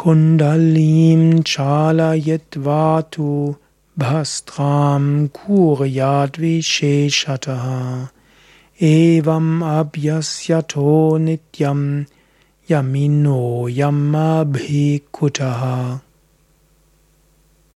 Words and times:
Kundalim 0.00 1.44
chalayetvatu 1.44 3.56
bhastram 3.98 5.28
kuryat 5.28 6.32
visheshataha. 6.40 8.08
Evam 8.80 9.60
abhyasyato 9.60 11.20
nityam 11.26 12.06
yamino 12.70 13.68
yamabhikutaha. 13.80 15.78